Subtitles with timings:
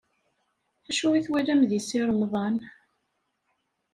[0.89, 2.55] Acu i twalam deg Si Remḍan?